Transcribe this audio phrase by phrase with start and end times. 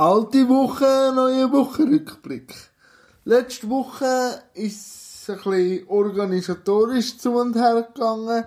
[0.00, 2.54] Alte Woche, neue Wochenrückblick.
[3.26, 8.46] Letzte Woche ist es ein bisschen organisatorisch zu und her gegangen,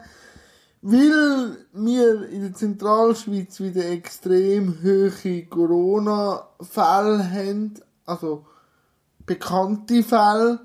[0.81, 7.76] weil wir in der Zentralschweiz wieder extrem hohe Corona-Fälle haben,
[8.08, 8.48] also
[9.24, 10.60] bekannte Fälle,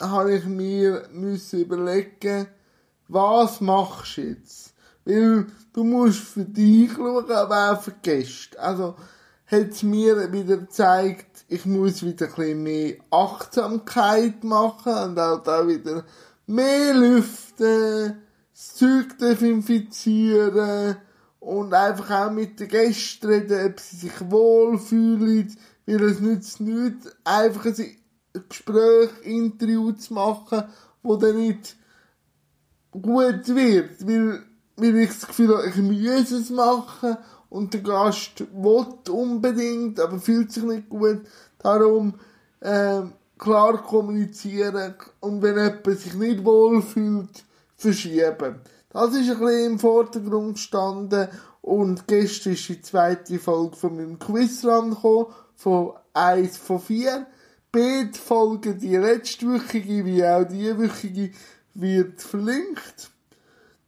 [0.00, 2.46] habe ich mir müssen überlegen,
[3.08, 4.72] was machst du jetzt?
[5.04, 8.58] Weil du musst für dich schauen, aber auch für Gäste.
[8.58, 8.94] Also,
[9.54, 15.66] hat mir wieder gezeigt, ich muss wieder ein bisschen mehr Achtsamkeit machen und auch da
[15.66, 16.04] wieder
[16.46, 18.22] mehr lüften,
[18.52, 20.96] das Zeug desinfizieren
[21.40, 27.14] und einfach auch mit den Gästen reden, ob sie sich wohlfühlen, weil es nützt nichts,
[27.24, 27.96] einfach ein
[28.48, 30.64] Gespräch, Interview zu machen,
[31.02, 31.76] wo dann nicht
[32.90, 34.42] gut wird, weil,
[34.76, 37.16] weil ich das Gefühl habe, ich muss es machen
[37.54, 41.20] und der Gast will unbedingt, aber fühlt sich nicht gut.
[41.58, 42.14] Darum
[42.58, 43.02] äh,
[43.38, 47.44] klar kommunizieren und wenn jemand sich nicht wohl fühlt,
[47.76, 48.56] verschieben.
[48.90, 51.28] Das ist ein bisschen im Vordergrund gestanden
[51.62, 57.24] und gestern ist die zweite Folge von meinem Quiz rangekommen, von 1 von 4.
[57.70, 61.30] Beide Folgen, die letztwöchige wie auch die wöchige,
[61.74, 63.13] wird verlinkt.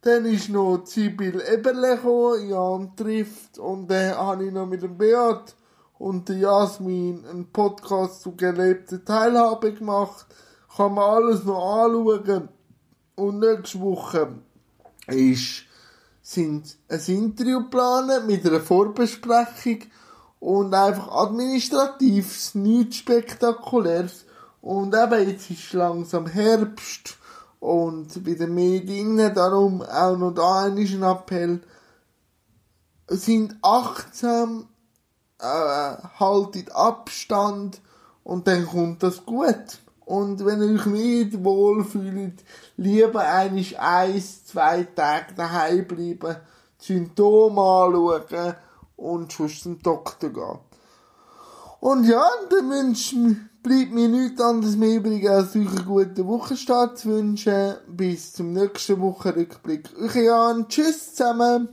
[0.07, 4.97] Dann ist noch Sibyl Eberle gekommen, Jan trifft, und dann habe ich noch mit dem
[4.97, 5.53] Beat
[5.99, 10.25] und der Jasmin einen Podcast zu gelebter Teilhabe gemacht.
[10.77, 12.47] Kann man alles noch anschauen.
[13.15, 14.29] Und nächste Woche
[15.07, 15.63] ist,
[16.21, 19.79] sind ein Interview planen mit einer Vorbesprechung
[20.39, 24.23] und einfach administrativ nichts Spektakuläres.
[24.61, 27.17] Und eben jetzt ist langsam Herbst
[27.59, 31.61] und wieder mehr Dinge, darum auch noch da ein Appell.
[33.07, 34.67] Sind achtsam,
[35.39, 35.43] äh,
[36.19, 37.81] haltet Abstand
[38.23, 39.79] und dann kommt das gut.
[40.05, 42.43] Und wenn ihr euch nicht wohlfühlt,
[42.77, 46.37] lieber eigentlich eins, zwei Tage daheim bleiben,
[46.77, 48.55] Symptome anschauen
[48.95, 50.59] und sonst zum Doktor gehen.
[51.79, 53.37] Und ja, dann wünsche
[53.67, 57.75] bleibt mir nichts anderes mehr übrig, als euch einen guten Wochenstart zu wünschen.
[57.87, 59.89] Bis zum nächsten Wochenrückblick.
[60.01, 61.69] Euch Jan, tschüss zusammen.